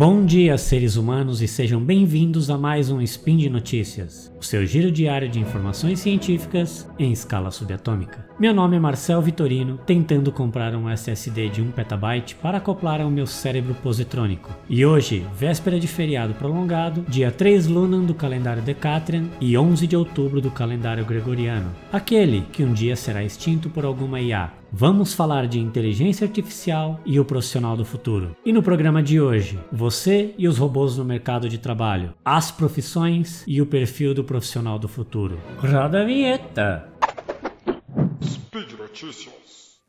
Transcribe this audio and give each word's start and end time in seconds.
Bom 0.00 0.24
dia, 0.24 0.56
seres 0.56 0.96
humanos, 0.96 1.42
e 1.42 1.46
sejam 1.46 1.78
bem-vindos 1.78 2.48
a 2.48 2.56
mais 2.56 2.90
um 2.90 3.02
Spin 3.02 3.36
de 3.36 3.50
Notícias, 3.50 4.32
o 4.40 4.42
seu 4.42 4.64
giro 4.64 4.90
diário 4.90 5.28
de 5.28 5.38
informações 5.38 6.00
científicas 6.00 6.88
em 6.98 7.12
escala 7.12 7.50
subatômica. 7.50 8.26
Meu 8.38 8.54
nome 8.54 8.78
é 8.78 8.80
Marcel 8.80 9.20
Vitorino, 9.20 9.78
tentando 9.84 10.32
comprar 10.32 10.74
um 10.74 10.88
SSD 10.88 11.50
de 11.50 11.60
1 11.60 11.72
petabyte 11.72 12.34
para 12.36 12.56
acoplar 12.56 13.02
ao 13.02 13.10
meu 13.10 13.26
cérebro 13.26 13.74
positrônico. 13.74 14.48
E 14.70 14.86
hoje, 14.86 15.26
véspera 15.38 15.78
de 15.78 15.86
feriado 15.86 16.32
prolongado, 16.32 17.04
dia 17.06 17.30
3 17.30 17.66
Lunan 17.66 18.04
do 18.04 18.14
calendário 18.14 18.62
Decatrian 18.62 19.26
e 19.38 19.54
11 19.58 19.86
de 19.86 19.96
outubro 19.96 20.40
do 20.40 20.50
calendário 20.50 21.04
Gregoriano, 21.04 21.72
aquele 21.92 22.46
que 22.50 22.64
um 22.64 22.72
dia 22.72 22.96
será 22.96 23.22
extinto 23.22 23.68
por 23.68 23.84
alguma 23.84 24.18
IA. 24.18 24.59
Vamos 24.72 25.12
falar 25.12 25.48
de 25.48 25.58
inteligência 25.58 26.24
artificial 26.24 27.00
e 27.04 27.18
o 27.18 27.24
profissional 27.24 27.76
do 27.76 27.84
futuro. 27.84 28.36
E 28.46 28.52
no 28.52 28.62
programa 28.62 29.02
de 29.02 29.20
hoje, 29.20 29.58
você 29.72 30.32
e 30.38 30.46
os 30.46 30.58
robôs 30.58 30.96
no 30.96 31.04
mercado 31.04 31.48
de 31.48 31.58
trabalho, 31.58 32.14
as 32.24 32.52
profissões 32.52 33.42
e 33.48 33.60
o 33.60 33.66
perfil 33.66 34.14
do 34.14 34.22
profissional 34.22 34.78
do 34.78 34.86
futuro. 34.86 35.40
Roda 35.58 36.02
a 36.02 36.04
vinheta! 36.04 36.88
Speed 38.22 38.78
Notícias. 38.78 39.80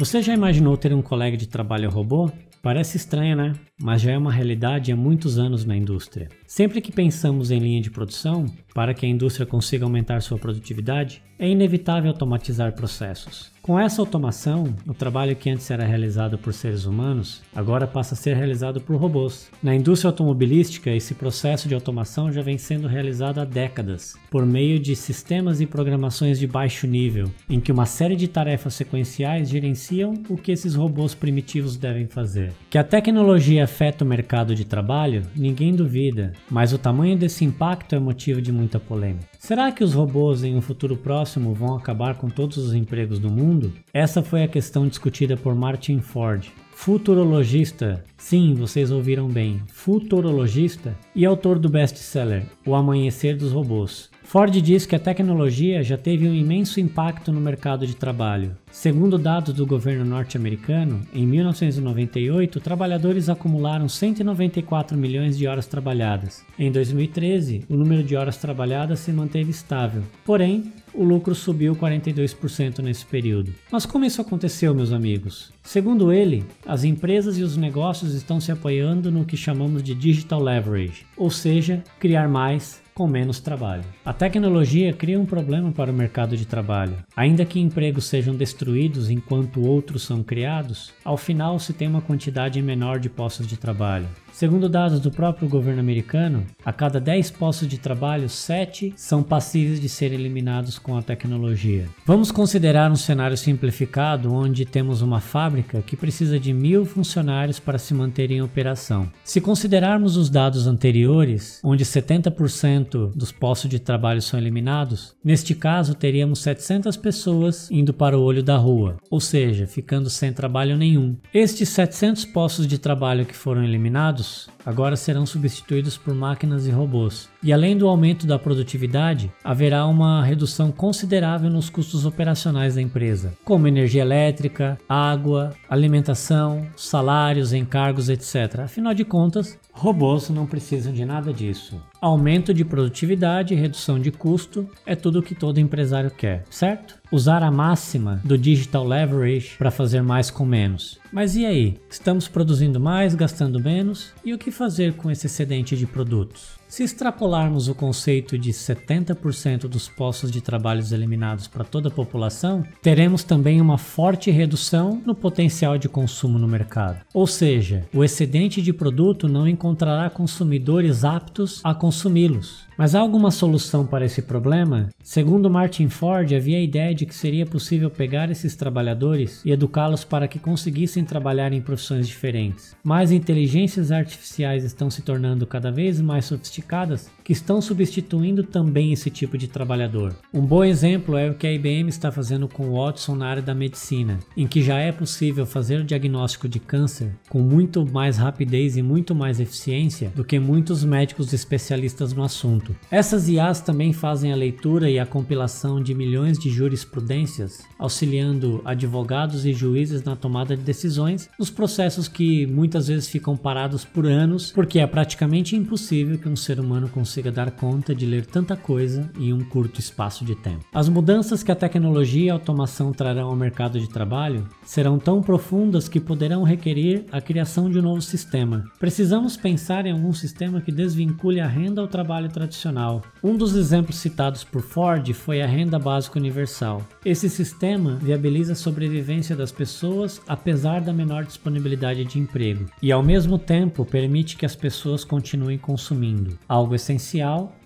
Você 0.00 0.22
já 0.22 0.32
imaginou 0.32 0.78
ter 0.78 0.94
um 0.94 1.02
colega 1.02 1.36
de 1.36 1.46
trabalho 1.46 1.90
robô? 1.90 2.32
Parece 2.62 2.96
estranho, 2.96 3.36
né? 3.36 3.52
Mas 3.78 4.00
já 4.00 4.12
é 4.12 4.16
uma 4.16 4.32
realidade 4.32 4.90
há 4.90 4.96
muitos 4.96 5.38
anos 5.38 5.62
na 5.66 5.76
indústria. 5.76 6.30
Sempre 6.50 6.80
que 6.80 6.90
pensamos 6.90 7.52
em 7.52 7.60
linha 7.60 7.80
de 7.80 7.92
produção, 7.92 8.44
para 8.74 8.92
que 8.92 9.06
a 9.06 9.08
indústria 9.08 9.46
consiga 9.46 9.84
aumentar 9.84 10.20
sua 10.20 10.36
produtividade, 10.36 11.22
é 11.38 11.48
inevitável 11.48 12.10
automatizar 12.10 12.72
processos. 12.72 13.50
Com 13.62 13.78
essa 13.78 14.00
automação, 14.00 14.74
o 14.86 14.92
trabalho 14.92 15.36
que 15.36 15.48
antes 15.48 15.70
era 15.70 15.84
realizado 15.84 16.36
por 16.38 16.52
seres 16.52 16.86
humanos 16.86 17.42
agora 17.54 17.86
passa 17.86 18.14
a 18.14 18.16
ser 18.16 18.34
realizado 18.34 18.80
por 18.80 18.96
robôs. 18.96 19.50
Na 19.62 19.74
indústria 19.74 20.08
automobilística, 20.08 20.90
esse 20.90 21.14
processo 21.14 21.68
de 21.68 21.74
automação 21.74 22.32
já 22.32 22.42
vem 22.42 22.58
sendo 22.58 22.88
realizado 22.88 23.38
há 23.38 23.44
décadas, 23.44 24.16
por 24.30 24.44
meio 24.44 24.78
de 24.78 24.96
sistemas 24.96 25.60
e 25.60 25.66
programações 25.66 26.38
de 26.38 26.46
baixo 26.46 26.86
nível, 26.86 27.30
em 27.48 27.60
que 27.60 27.70
uma 27.70 27.86
série 27.86 28.16
de 28.16 28.28
tarefas 28.28 28.74
sequenciais 28.74 29.48
gerenciam 29.48 30.14
o 30.28 30.36
que 30.36 30.52
esses 30.52 30.74
robôs 30.74 31.14
primitivos 31.14 31.76
devem 31.76 32.06
fazer. 32.06 32.52
Que 32.70 32.78
a 32.78 32.84
tecnologia 32.84 33.64
afeta 33.64 34.04
o 34.04 34.08
mercado 34.08 34.54
de 34.54 34.64
trabalho, 34.64 35.22
ninguém 35.36 35.74
duvida, 35.74 36.32
mas 36.50 36.72
o 36.72 36.78
tamanho 36.78 37.16
desse 37.16 37.44
impacto 37.44 37.94
é 37.94 37.98
motivo 37.98 38.40
de 38.40 38.52
muita 38.52 38.78
polêmica. 38.78 39.26
Será 39.38 39.72
que 39.72 39.82
os 39.82 39.94
robôs 39.94 40.44
em 40.44 40.56
um 40.56 40.60
futuro 40.60 40.96
próximo 40.96 41.54
vão 41.54 41.76
acabar 41.76 42.14
com 42.16 42.28
todos 42.28 42.56
os 42.58 42.74
empregos 42.74 43.18
do 43.18 43.30
mundo? 43.30 43.72
Essa 43.92 44.22
foi 44.22 44.42
a 44.42 44.48
questão 44.48 44.86
discutida 44.86 45.36
por 45.36 45.54
Martin 45.54 46.00
Ford, 46.00 46.46
futurologista, 46.72 48.04
sim, 48.16 48.54
vocês 48.54 48.90
ouviram 48.90 49.28
bem, 49.28 49.62
futurologista 49.68 50.96
e 51.14 51.26
autor 51.26 51.58
do 51.58 51.68
best-seller 51.68 52.44
O 52.64 52.74
Amanhecer 52.74 53.36
dos 53.36 53.52
Robôs. 53.52 54.09
Ford 54.30 54.52
diz 54.62 54.86
que 54.86 54.94
a 54.94 54.98
tecnologia 55.00 55.82
já 55.82 55.98
teve 55.98 56.28
um 56.28 56.32
imenso 56.32 56.78
impacto 56.78 57.32
no 57.32 57.40
mercado 57.40 57.84
de 57.84 57.96
trabalho. 57.96 58.56
Segundo 58.70 59.18
dados 59.18 59.52
do 59.52 59.66
governo 59.66 60.04
norte-americano, 60.04 61.00
em 61.12 61.26
1998, 61.26 62.60
trabalhadores 62.60 63.28
acumularam 63.28 63.88
194 63.88 64.96
milhões 64.96 65.36
de 65.36 65.48
horas 65.48 65.66
trabalhadas. 65.66 66.44
Em 66.56 66.70
2013, 66.70 67.64
o 67.68 67.74
número 67.74 68.04
de 68.04 68.14
horas 68.14 68.36
trabalhadas 68.36 69.00
se 69.00 69.10
manteve 69.10 69.50
estável. 69.50 70.04
Porém, 70.24 70.72
o 70.94 71.02
lucro 71.02 71.34
subiu 71.34 71.74
42% 71.74 72.78
nesse 72.78 73.04
período. 73.04 73.52
Mas 73.68 73.84
como 73.84 74.04
isso 74.04 74.20
aconteceu, 74.20 74.72
meus 74.72 74.92
amigos? 74.92 75.52
Segundo 75.60 76.12
ele, 76.12 76.44
as 76.64 76.84
empresas 76.84 77.36
e 77.36 77.42
os 77.42 77.56
negócios 77.56 78.14
estão 78.14 78.40
se 78.40 78.52
apoiando 78.52 79.10
no 79.10 79.24
que 79.24 79.36
chamamos 79.36 79.82
de 79.82 79.92
digital 79.92 80.40
leverage, 80.40 81.04
ou 81.16 81.30
seja, 81.30 81.82
criar 81.98 82.28
mais 82.28 82.79
com 82.94 83.06
menos 83.06 83.40
trabalho. 83.40 83.84
A 84.04 84.12
tecnologia 84.12 84.92
cria 84.92 85.18
um 85.18 85.26
problema 85.26 85.72
para 85.72 85.90
o 85.90 85.94
mercado 85.94 86.36
de 86.36 86.46
trabalho. 86.46 86.96
Ainda 87.16 87.44
que 87.44 87.60
empregos 87.60 88.06
sejam 88.06 88.34
destruídos 88.34 89.10
enquanto 89.10 89.66
outros 89.66 90.02
são 90.02 90.22
criados, 90.22 90.92
ao 91.04 91.16
final 91.16 91.58
se 91.58 91.72
tem 91.72 91.88
uma 91.88 92.00
quantidade 92.00 92.60
menor 92.62 92.98
de 92.98 93.08
postos 93.08 93.46
de 93.46 93.56
trabalho. 93.56 94.08
Segundo 94.32 94.68
dados 94.68 95.00
do 95.00 95.10
próprio 95.10 95.48
governo 95.48 95.80
americano, 95.80 96.46
a 96.64 96.72
cada 96.72 97.00
10 97.00 97.32
postos 97.32 97.68
de 97.68 97.78
trabalho, 97.78 98.28
7 98.28 98.94
são 98.96 99.22
passíveis 99.22 99.80
de 99.80 99.88
serem 99.88 100.18
eliminados 100.18 100.78
com 100.78 100.96
a 100.96 101.02
tecnologia. 101.02 101.86
Vamos 102.06 102.30
considerar 102.30 102.90
um 102.90 102.96
cenário 102.96 103.36
simplificado 103.36 104.32
onde 104.32 104.64
temos 104.64 105.02
uma 105.02 105.20
fábrica 105.20 105.82
que 105.82 105.96
precisa 105.96 106.38
de 106.38 106.54
mil 106.54 106.86
funcionários 106.86 107.58
para 107.58 107.76
se 107.76 107.92
manter 107.92 108.30
em 108.30 108.40
operação. 108.40 109.10
Se 109.24 109.40
considerarmos 109.40 110.16
os 110.16 110.30
dados 110.30 110.66
anteriores, 110.66 111.60
onde 111.62 111.84
70% 111.84 112.89
dos 112.98 113.32
postos 113.32 113.70
de 113.70 113.78
trabalho 113.78 114.22
são 114.22 114.38
eliminados, 114.38 115.14
neste 115.22 115.54
caso 115.54 115.94
teríamos 115.94 116.40
700 116.40 116.96
pessoas 116.96 117.70
indo 117.70 117.92
para 117.92 118.18
o 118.18 118.22
olho 118.22 118.42
da 118.42 118.56
rua, 118.56 118.96
ou 119.10 119.20
seja, 119.20 119.66
ficando 119.66 120.10
sem 120.10 120.32
trabalho 120.32 120.76
nenhum. 120.76 121.16
Estes 121.32 121.68
700 121.70 122.24
postos 122.26 122.66
de 122.66 122.78
trabalho 122.78 123.26
que 123.26 123.36
foram 123.36 123.64
eliminados 123.64 124.48
agora 124.64 124.96
serão 124.96 125.26
substituídos 125.26 125.96
por 125.96 126.14
máquinas 126.14 126.66
e 126.66 126.70
robôs. 126.70 127.28
E 127.42 127.52
além 127.52 127.76
do 127.76 127.88
aumento 127.88 128.26
da 128.26 128.38
produtividade, 128.38 129.32
haverá 129.42 129.86
uma 129.86 130.22
redução 130.22 130.70
considerável 130.70 131.50
nos 131.50 131.70
custos 131.70 132.04
operacionais 132.04 132.74
da 132.74 132.82
empresa, 132.82 133.32
como 133.44 133.66
energia 133.66 134.02
elétrica, 134.02 134.78
água, 134.88 135.52
alimentação, 135.68 136.66
salários, 136.76 137.52
encargos, 137.52 138.08
etc. 138.08 138.60
Afinal 138.64 138.94
de 138.94 139.04
contas, 139.04 139.58
robôs 139.72 140.28
não 140.30 140.46
precisam 140.46 140.92
de 140.92 141.04
nada 141.04 141.32
disso. 141.32 141.80
Aumento 142.00 142.52
de 142.52 142.64
produtividade 142.64 143.54
e 143.54 143.56
redução 143.56 143.98
de 143.98 144.10
custo 144.10 144.68
é 144.86 144.94
tudo 144.94 145.20
o 145.20 145.22
que 145.22 145.34
todo 145.34 145.60
empresário 145.60 146.10
quer, 146.10 146.44
certo? 146.50 146.99
Usar 147.12 147.42
a 147.42 147.50
máxima 147.50 148.20
do 148.24 148.38
digital 148.38 148.86
leverage 148.86 149.56
para 149.58 149.72
fazer 149.72 150.00
mais 150.00 150.30
com 150.30 150.46
menos. 150.46 151.00
Mas 151.12 151.34
e 151.34 151.44
aí? 151.44 151.76
Estamos 151.90 152.28
produzindo 152.28 152.78
mais, 152.78 153.16
gastando 153.16 153.58
menos? 153.58 154.12
E 154.24 154.32
o 154.32 154.38
que 154.38 154.52
fazer 154.52 154.92
com 154.94 155.10
esse 155.10 155.26
excedente 155.26 155.76
de 155.76 155.86
produtos? 155.86 156.59
Se 156.70 156.84
extrapolarmos 156.84 157.66
o 157.66 157.74
conceito 157.74 158.38
de 158.38 158.52
70% 158.52 159.62
dos 159.62 159.88
postos 159.88 160.30
de 160.30 160.40
trabalho 160.40 160.84
eliminados 160.92 161.48
para 161.48 161.64
toda 161.64 161.88
a 161.88 161.90
população, 161.90 162.64
teremos 162.80 163.24
também 163.24 163.60
uma 163.60 163.76
forte 163.76 164.30
redução 164.30 165.02
no 165.04 165.12
potencial 165.12 165.76
de 165.76 165.88
consumo 165.88 166.38
no 166.38 166.46
mercado. 166.46 167.00
Ou 167.12 167.26
seja, 167.26 167.88
o 167.92 168.04
excedente 168.04 168.62
de 168.62 168.72
produto 168.72 169.26
não 169.26 169.48
encontrará 169.48 170.08
consumidores 170.08 171.04
aptos 171.04 171.60
a 171.64 171.74
consumi-los. 171.74 172.70
Mas 172.78 172.94
há 172.94 173.00
alguma 173.00 173.30
solução 173.30 173.84
para 173.84 174.06
esse 174.06 174.22
problema? 174.22 174.88
Segundo 175.02 175.50
Martin 175.50 175.90
Ford, 175.90 176.32
havia 176.32 176.56
a 176.56 176.62
ideia 176.62 176.94
de 176.94 177.04
que 177.04 177.14
seria 177.14 177.44
possível 177.44 177.90
pegar 177.90 178.30
esses 178.30 178.56
trabalhadores 178.56 179.42
e 179.44 179.50
educá-los 179.50 180.02
para 180.02 180.26
que 180.26 180.38
conseguissem 180.38 181.04
trabalhar 181.04 181.52
em 181.52 181.60
profissões 181.60 182.08
diferentes. 182.08 182.74
Mas 182.82 183.10
inteligências 183.10 183.92
artificiais 183.92 184.64
estão 184.64 184.88
se 184.88 185.02
tornando 185.02 185.46
cada 185.46 185.70
vez 185.70 186.00
mais 186.00 186.24
sofisticadas 186.24 186.59
sofisticadas 186.60 187.10
que 187.30 187.34
estão 187.34 187.62
substituindo 187.62 188.42
também 188.42 188.92
esse 188.92 189.08
tipo 189.08 189.38
de 189.38 189.46
trabalhador. 189.46 190.16
Um 190.34 190.40
bom 190.40 190.64
exemplo 190.64 191.16
é 191.16 191.30
o 191.30 191.34
que 191.34 191.46
a 191.46 191.52
IBM 191.52 191.88
está 191.88 192.10
fazendo 192.10 192.48
com 192.48 192.68
o 192.68 192.72
Watson 192.74 193.14
na 193.14 193.28
área 193.28 193.40
da 193.40 193.54
medicina, 193.54 194.18
em 194.36 194.48
que 194.48 194.60
já 194.60 194.80
é 194.80 194.90
possível 194.90 195.46
fazer 195.46 195.78
o 195.78 195.84
diagnóstico 195.84 196.48
de 196.48 196.58
câncer 196.58 197.12
com 197.28 197.38
muito 197.38 197.86
mais 197.86 198.16
rapidez 198.16 198.76
e 198.76 198.82
muito 198.82 199.14
mais 199.14 199.38
eficiência 199.38 200.10
do 200.12 200.24
que 200.24 200.40
muitos 200.40 200.82
médicos 200.82 201.32
especialistas 201.32 202.12
no 202.12 202.24
assunto. 202.24 202.74
Essas 202.90 203.28
IAs 203.28 203.60
também 203.60 203.92
fazem 203.92 204.32
a 204.32 204.36
leitura 204.36 204.90
e 204.90 204.98
a 204.98 205.06
compilação 205.06 205.80
de 205.80 205.94
milhões 205.94 206.36
de 206.36 206.50
jurisprudências, 206.50 207.62
auxiliando 207.78 208.60
advogados 208.64 209.46
e 209.46 209.52
juízes 209.52 210.02
na 210.02 210.16
tomada 210.16 210.56
de 210.56 210.64
decisões 210.64 211.30
nos 211.38 211.48
processos 211.48 212.08
que 212.08 212.44
muitas 212.48 212.88
vezes 212.88 213.06
ficam 213.06 213.36
parados 213.36 213.84
por 213.84 214.04
anos, 214.04 214.50
porque 214.50 214.80
é 214.80 214.86
praticamente 214.88 215.54
impossível 215.54 216.18
que 216.18 216.28
um 216.28 216.34
ser 216.34 216.58
humano 216.58 216.88
consiga 216.88 217.19
dar 217.28 217.50
conta 217.50 217.92
de 217.92 218.06
ler 218.06 218.24
tanta 218.24 218.56
coisa 218.56 219.10
em 219.18 219.32
um 219.32 219.40
curto 219.40 219.80
espaço 219.80 220.24
de 220.24 220.36
tempo. 220.36 220.64
As 220.72 220.88
mudanças 220.88 221.42
que 221.42 221.50
a 221.50 221.56
tecnologia 221.56 222.26
e 222.26 222.30
a 222.30 222.34
automação 222.34 222.92
trarão 222.92 223.28
ao 223.28 223.36
mercado 223.36 223.80
de 223.80 223.88
trabalho 223.88 224.46
serão 224.64 224.98
tão 224.98 225.20
profundas 225.20 225.88
que 225.88 225.98
poderão 225.98 226.44
requerer 226.44 227.06
a 227.10 227.20
criação 227.20 227.68
de 227.68 227.78
um 227.78 227.82
novo 227.82 228.00
sistema. 228.00 228.64
Precisamos 228.78 229.36
pensar 229.36 229.86
em 229.86 229.92
algum 229.92 230.12
sistema 230.12 230.60
que 230.60 230.70
desvincule 230.70 231.40
a 231.40 231.48
renda 231.48 231.80
ao 231.80 231.88
trabalho 231.88 232.28
tradicional. 232.28 233.02
Um 233.22 233.36
dos 233.36 233.56
exemplos 233.56 233.96
citados 233.96 234.44
por 234.44 234.62
Ford 234.62 235.12
foi 235.12 235.42
a 235.42 235.46
renda 235.46 235.78
básica 235.78 236.18
universal. 236.18 236.82
Esse 237.04 237.28
sistema 237.28 237.96
viabiliza 237.96 238.52
a 238.52 238.56
sobrevivência 238.56 239.34
das 239.34 239.50
pessoas 239.50 240.20
apesar 240.28 240.80
da 240.80 240.92
menor 240.92 241.24
disponibilidade 241.24 242.04
de 242.04 242.18
emprego 242.18 242.66
e, 242.80 242.92
ao 242.92 243.02
mesmo 243.02 243.38
tempo, 243.38 243.84
permite 243.84 244.36
que 244.36 244.46
as 244.46 244.54
pessoas 244.54 245.04
continuem 245.04 245.58
consumindo, 245.58 246.38
algo 246.48 246.74
essencial 246.74 247.09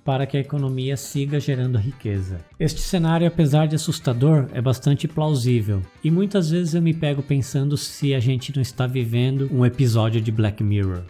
para 0.04 0.26
que 0.26 0.36
a 0.36 0.40
economia 0.40 0.96
siga 0.96 1.40
gerando 1.40 1.78
riqueza. 1.78 2.38
Este 2.60 2.80
cenário, 2.80 3.26
apesar 3.26 3.66
de 3.66 3.74
assustador, 3.74 4.48
é 4.52 4.60
bastante 4.60 5.08
plausível 5.08 5.82
e 6.02 6.10
muitas 6.10 6.50
vezes 6.50 6.74
eu 6.74 6.82
me 6.82 6.92
pego 6.92 7.22
pensando 7.22 7.76
se 7.76 8.14
a 8.14 8.20
gente 8.20 8.54
não 8.54 8.62
está 8.62 8.86
vivendo 8.86 9.48
um 9.52 9.64
episódio 9.64 10.20
de 10.20 10.30
Black 10.30 10.62
Mirror. 10.62 11.02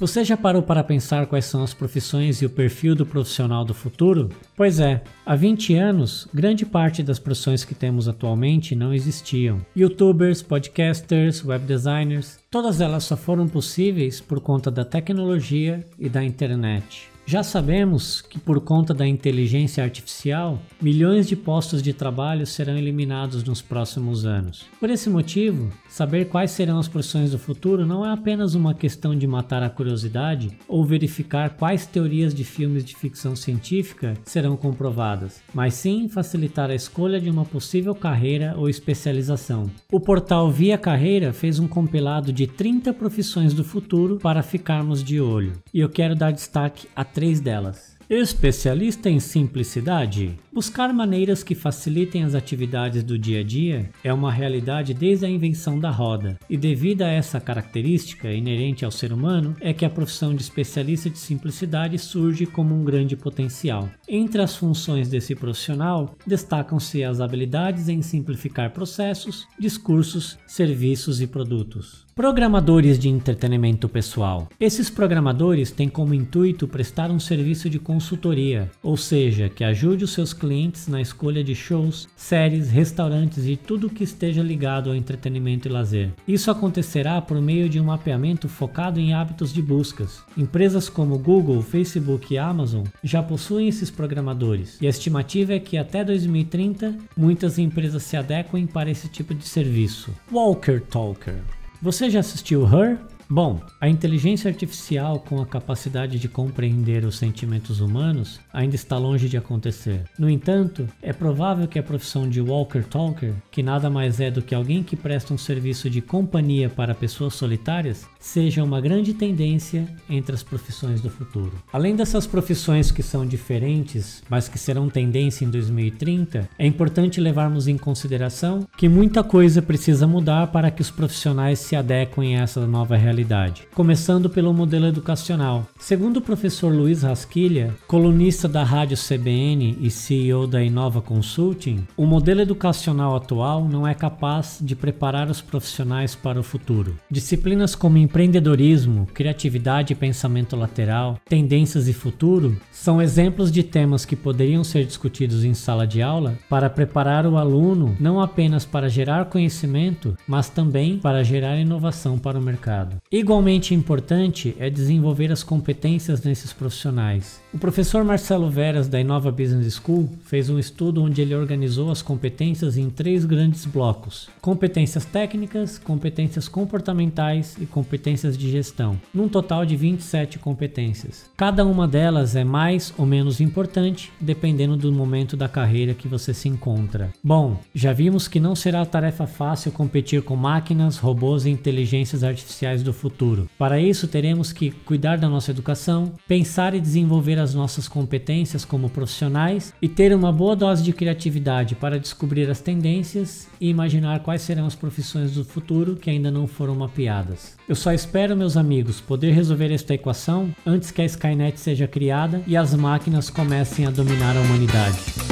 Você 0.00 0.24
já 0.24 0.34
parou 0.34 0.62
para 0.62 0.82
pensar 0.82 1.26
quais 1.26 1.44
são 1.44 1.62
as 1.62 1.74
profissões 1.74 2.40
e 2.40 2.46
o 2.46 2.50
perfil 2.50 2.94
do 2.94 3.04
profissional 3.04 3.66
do 3.66 3.74
futuro? 3.74 4.30
Pois 4.56 4.80
é, 4.80 5.02
há 5.26 5.36
20 5.36 5.74
anos, 5.74 6.26
grande 6.32 6.64
parte 6.64 7.02
das 7.02 7.18
profissões 7.18 7.66
que 7.66 7.74
temos 7.74 8.08
atualmente 8.08 8.74
não 8.74 8.94
existiam. 8.94 9.60
Youtubers, 9.76 10.40
podcasters, 10.40 11.44
web 11.44 11.66
designers, 11.66 12.38
todas 12.50 12.80
elas 12.80 13.04
só 13.04 13.14
foram 13.14 13.46
possíveis 13.46 14.22
por 14.22 14.40
conta 14.40 14.70
da 14.70 14.86
tecnologia 14.86 15.86
e 15.98 16.08
da 16.08 16.24
internet. 16.24 17.09
Já 17.30 17.44
sabemos 17.44 18.20
que, 18.20 18.40
por 18.40 18.60
conta 18.60 18.92
da 18.92 19.06
inteligência 19.06 19.84
artificial, 19.84 20.60
milhões 20.82 21.28
de 21.28 21.36
postos 21.36 21.80
de 21.80 21.92
trabalho 21.92 22.44
serão 22.44 22.76
eliminados 22.76 23.44
nos 23.44 23.62
próximos 23.62 24.26
anos. 24.26 24.66
Por 24.80 24.90
esse 24.90 25.08
motivo, 25.08 25.70
saber 25.88 26.24
quais 26.24 26.50
serão 26.50 26.80
as 26.80 26.88
profissões 26.88 27.30
do 27.30 27.38
futuro 27.38 27.86
não 27.86 28.04
é 28.04 28.12
apenas 28.12 28.56
uma 28.56 28.74
questão 28.74 29.14
de 29.14 29.28
matar 29.28 29.62
a 29.62 29.70
curiosidade 29.70 30.50
ou 30.66 30.84
verificar 30.84 31.50
quais 31.50 31.86
teorias 31.86 32.34
de 32.34 32.42
filmes 32.42 32.84
de 32.84 32.96
ficção 32.96 33.36
científica 33.36 34.14
serão 34.24 34.56
comprovadas, 34.56 35.40
mas 35.54 35.74
sim 35.74 36.08
facilitar 36.08 36.68
a 36.68 36.74
escolha 36.74 37.20
de 37.20 37.30
uma 37.30 37.44
possível 37.44 37.94
carreira 37.94 38.54
ou 38.56 38.68
especialização. 38.68 39.70
O 39.92 40.00
portal 40.00 40.50
Via 40.50 40.76
Carreira 40.76 41.32
fez 41.32 41.60
um 41.60 41.68
compilado 41.68 42.32
de 42.32 42.48
30 42.48 42.92
profissões 42.92 43.54
do 43.54 43.62
futuro 43.62 44.16
para 44.16 44.42
ficarmos 44.42 45.04
de 45.04 45.20
olho, 45.20 45.52
e 45.72 45.78
eu 45.78 45.88
quero 45.88 46.16
dar 46.16 46.32
destaque 46.32 46.88
a 46.96 47.04
três 47.20 47.38
delas. 47.38 47.99
Especialista 48.10 49.08
em 49.08 49.20
simplicidade? 49.20 50.36
Buscar 50.52 50.92
maneiras 50.92 51.44
que 51.44 51.54
facilitem 51.54 52.24
as 52.24 52.34
atividades 52.34 53.04
do 53.04 53.16
dia 53.16 53.38
a 53.38 53.44
dia 53.44 53.88
é 54.02 54.12
uma 54.12 54.32
realidade 54.32 54.92
desde 54.92 55.26
a 55.26 55.28
invenção 55.28 55.78
da 55.78 55.92
roda, 55.92 56.36
e 56.50 56.56
devido 56.56 57.02
a 57.02 57.08
essa 57.08 57.38
característica 57.38 58.28
inerente 58.32 58.84
ao 58.84 58.90
ser 58.90 59.12
humano, 59.12 59.54
é 59.60 59.72
que 59.72 59.84
a 59.84 59.90
profissão 59.90 60.34
de 60.34 60.42
especialista 60.42 61.08
de 61.08 61.18
simplicidade 61.18 61.96
surge 62.00 62.46
como 62.46 62.74
um 62.74 62.82
grande 62.82 63.16
potencial. 63.16 63.88
Entre 64.08 64.42
as 64.42 64.56
funções 64.56 65.08
desse 65.08 65.36
profissional, 65.36 66.16
destacam-se 66.26 67.04
as 67.04 67.20
habilidades 67.20 67.88
em 67.88 68.02
simplificar 68.02 68.72
processos, 68.72 69.46
discursos, 69.56 70.36
serviços 70.48 71.20
e 71.20 71.28
produtos. 71.28 72.10
Programadores 72.16 72.98
de 72.98 73.08
entretenimento 73.08 73.88
pessoal. 73.88 74.48
Esses 74.58 74.90
programadores 74.90 75.70
têm 75.70 75.88
como 75.88 76.12
intuito 76.12 76.68
prestar 76.68 77.10
um 77.10 77.20
serviço 77.20 77.70
de 77.70 77.78
consultoria, 78.00 78.70
ou 78.82 78.96
seja, 78.96 79.50
que 79.50 79.62
ajude 79.62 80.04
os 80.04 80.12
seus 80.12 80.32
clientes 80.32 80.88
na 80.88 81.02
escolha 81.02 81.44
de 81.44 81.54
shows, 81.54 82.08
séries, 82.16 82.70
restaurantes 82.70 83.44
e 83.44 83.56
tudo 83.56 83.90
que 83.90 84.02
esteja 84.02 84.42
ligado 84.42 84.88
ao 84.88 84.96
entretenimento 84.96 85.68
e 85.68 85.70
lazer. 85.70 86.10
Isso 86.26 86.50
acontecerá 86.50 87.20
por 87.20 87.38
meio 87.42 87.68
de 87.68 87.78
um 87.78 87.84
mapeamento 87.84 88.48
focado 88.48 88.98
em 88.98 89.12
hábitos 89.12 89.52
de 89.52 89.60
buscas. 89.60 90.22
Empresas 90.34 90.88
como 90.88 91.18
Google, 91.18 91.60
Facebook 91.60 92.32
e 92.32 92.38
Amazon 92.38 92.86
já 93.04 93.22
possuem 93.22 93.68
esses 93.68 93.90
programadores, 93.90 94.78
e 94.80 94.86
a 94.86 94.90
estimativa 94.90 95.52
é 95.52 95.60
que 95.60 95.76
até 95.76 96.02
2030 96.02 96.96
muitas 97.14 97.58
empresas 97.58 98.02
se 98.02 98.16
adequem 98.16 98.66
para 98.66 98.90
esse 98.90 99.08
tipo 99.08 99.34
de 99.34 99.46
serviço. 99.46 100.10
Walker 100.32 100.80
Talker 100.80 101.42
você 101.82 102.10
já 102.10 102.20
assistiu 102.20 102.62
Her? 102.64 102.98
Bom, 103.32 103.60
a 103.80 103.88
inteligência 103.88 104.48
artificial 104.48 105.20
com 105.20 105.40
a 105.40 105.46
capacidade 105.46 106.18
de 106.18 106.28
compreender 106.28 107.04
os 107.04 107.16
sentimentos 107.16 107.80
humanos 107.80 108.40
ainda 108.52 108.74
está 108.74 108.98
longe 108.98 109.28
de 109.28 109.36
acontecer. 109.36 110.02
No 110.18 110.28
entanto, 110.28 110.88
é 111.00 111.12
provável 111.12 111.68
que 111.68 111.78
a 111.78 111.82
profissão 111.82 112.28
de 112.28 112.40
Walker 112.40 112.82
Talker, 112.82 113.32
que 113.48 113.62
nada 113.62 113.88
mais 113.88 114.18
é 114.18 114.32
do 114.32 114.42
que 114.42 114.52
alguém 114.52 114.82
que 114.82 114.96
presta 114.96 115.32
um 115.32 115.38
serviço 115.38 115.88
de 115.88 116.00
companhia 116.00 116.68
para 116.68 116.92
pessoas 116.92 117.34
solitárias, 117.34 118.04
seja 118.20 118.62
uma 118.62 118.80
grande 118.80 119.14
tendência 119.14 119.88
entre 120.08 120.34
as 120.34 120.42
profissões 120.42 121.00
do 121.00 121.10
futuro. 121.10 121.52
Além 121.72 121.96
dessas 121.96 122.26
profissões 122.26 122.92
que 122.92 123.02
são 123.02 123.26
diferentes, 123.26 124.22
mas 124.28 124.48
que 124.48 124.58
serão 124.58 124.88
tendência 124.88 125.44
em 125.44 125.50
2030, 125.50 126.48
é 126.58 126.66
importante 126.66 127.20
levarmos 127.20 127.66
em 127.66 127.76
consideração 127.76 128.66
que 128.76 128.88
muita 128.88 129.24
coisa 129.24 129.62
precisa 129.62 130.06
mudar 130.06 130.48
para 130.48 130.70
que 130.70 130.82
os 130.82 130.90
profissionais 130.90 131.58
se 131.58 131.74
adequem 131.74 132.36
a 132.36 132.42
essa 132.42 132.66
nova 132.66 132.96
realidade 132.96 133.66
começando 133.80 134.28
pelo 134.28 134.52
modelo 134.52 134.86
educacional. 134.86 135.66
Segundo 135.78 136.18
o 136.18 136.20
professor 136.20 136.70
Luiz 136.70 137.02
Rasquilha, 137.02 137.74
colunista 137.86 138.46
da 138.46 138.62
Rádio 138.62 138.96
CBN 138.96 139.78
e 139.80 139.90
CEO 139.90 140.46
da 140.46 140.62
Inova 140.62 141.00
Consulting, 141.00 141.86
o 141.96 142.04
modelo 142.04 142.42
educacional 142.42 143.16
atual 143.16 143.66
não 143.66 143.86
é 143.86 143.94
capaz 143.94 144.58
de 144.60 144.76
preparar 144.76 145.30
os 145.30 145.40
profissionais 145.40 146.14
para 146.14 146.38
o 146.38 146.42
futuro. 146.42 146.94
Disciplinas 147.10 147.74
como 147.74 147.96
empreendedorismo, 148.10 149.06
criatividade 149.14 149.92
e 149.92 149.96
pensamento 149.96 150.56
lateral, 150.56 151.16
tendências 151.28 151.86
e 151.86 151.92
futuro 151.92 152.56
são 152.72 153.00
exemplos 153.00 153.52
de 153.52 153.62
temas 153.62 154.04
que 154.04 154.16
poderiam 154.16 154.64
ser 154.64 154.84
discutidos 154.84 155.44
em 155.44 155.54
sala 155.54 155.86
de 155.86 156.02
aula 156.02 156.36
para 156.48 156.68
preparar 156.68 157.24
o 157.24 157.36
aluno 157.36 157.96
não 158.00 158.20
apenas 158.20 158.64
para 158.64 158.88
gerar 158.88 159.26
conhecimento, 159.26 160.16
mas 160.26 160.48
também 160.48 160.98
para 160.98 161.22
gerar 161.22 161.56
inovação 161.58 162.18
para 162.18 162.36
o 162.36 162.42
mercado. 162.42 162.96
Igualmente 163.12 163.76
importante 163.76 164.56
é 164.58 164.68
desenvolver 164.68 165.30
as 165.30 165.44
competências 165.44 166.24
nesses 166.24 166.52
profissionais. 166.52 167.40
O 167.54 167.58
professor 167.58 168.02
Marcelo 168.02 168.50
Veras, 168.50 168.88
da 168.88 169.00
Inova 169.00 169.30
Business 169.30 169.74
School, 169.74 170.10
fez 170.24 170.50
um 170.50 170.58
estudo 170.58 171.00
onde 171.00 171.22
ele 171.22 171.34
organizou 171.34 171.92
as 171.92 172.02
competências 172.02 172.76
em 172.76 172.90
três 172.90 173.24
grandes 173.24 173.64
blocos: 173.66 174.28
competências 174.40 175.04
técnicas, 175.04 175.78
competências 175.78 176.48
comportamentais 176.48 177.56
e 177.60 177.66
competências 177.66 177.99
de 178.00 178.50
gestão, 178.50 179.00
num 179.12 179.28
total 179.28 179.64
de 179.64 179.76
27 179.76 180.38
competências. 180.38 181.30
Cada 181.36 181.64
uma 181.64 181.86
delas 181.86 182.34
é 182.34 182.42
mais 182.42 182.92
ou 182.96 183.06
menos 183.06 183.40
importante, 183.40 184.10
dependendo 184.20 184.76
do 184.76 184.92
momento 184.92 185.36
da 185.36 185.48
carreira 185.48 185.94
que 185.94 186.08
você 186.08 186.32
se 186.32 186.48
encontra. 186.48 187.12
Bom, 187.22 187.58
já 187.74 187.92
vimos 187.92 188.26
que 188.26 188.40
não 188.40 188.56
será 188.56 188.84
tarefa 188.86 189.26
fácil 189.26 189.70
competir 189.70 190.22
com 190.22 190.34
máquinas, 190.34 190.98
robôs 190.98 191.44
e 191.44 191.50
inteligências 191.50 192.24
artificiais 192.24 192.82
do 192.82 192.92
futuro. 192.92 193.48
Para 193.58 193.80
isso, 193.80 194.08
teremos 194.08 194.52
que 194.52 194.70
cuidar 194.70 195.18
da 195.18 195.28
nossa 195.28 195.50
educação, 195.50 196.12
pensar 196.26 196.74
e 196.74 196.80
desenvolver 196.80 197.38
as 197.38 197.54
nossas 197.54 197.86
competências 197.86 198.64
como 198.64 198.90
profissionais 198.90 199.72
e 199.80 199.88
ter 199.88 200.14
uma 200.14 200.32
boa 200.32 200.56
dose 200.56 200.82
de 200.82 200.92
criatividade 200.92 201.74
para 201.74 201.98
descobrir 201.98 202.50
as 202.50 202.60
tendências 202.60 203.48
e 203.60 203.68
imaginar 203.68 204.20
quais 204.20 204.42
serão 204.42 204.66
as 204.66 204.74
profissões 204.74 205.32
do 205.32 205.44
futuro 205.44 205.96
que 205.96 206.10
ainda 206.10 206.30
não 206.30 206.46
foram 206.46 206.74
mapeadas. 206.74 207.56
Eu 207.68 207.76
só 207.90 207.94
espero, 207.94 208.36
meus 208.36 208.56
amigos, 208.56 209.00
poder 209.00 209.32
resolver 209.32 209.72
esta 209.72 209.94
equação 209.94 210.54
antes 210.64 210.92
que 210.92 211.02
a 211.02 211.04
Skynet 211.04 211.58
seja 211.58 211.88
criada 211.88 212.40
e 212.46 212.56
as 212.56 212.72
máquinas 212.72 213.28
comecem 213.28 213.84
a 213.84 213.90
dominar 213.90 214.36
a 214.36 214.40
humanidade. 214.40 215.29